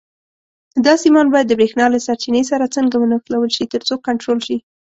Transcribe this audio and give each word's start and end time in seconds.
دا 0.85 0.93
سیمان 1.03 1.27
باید 1.33 1.45
د 1.49 1.53
برېښنا 1.59 1.85
له 1.93 1.99
سرچینې 2.05 2.43
سره 2.51 2.71
څنګه 2.75 2.95
ونښلول 2.97 3.49
شي 3.55 3.65
ترڅو 3.73 3.95
کنټرول 4.07 4.39
شي. 4.47 4.57